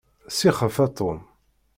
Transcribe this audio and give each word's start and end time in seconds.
Sixef 0.37 0.77
a 0.85 0.87
Tom. 0.97 1.19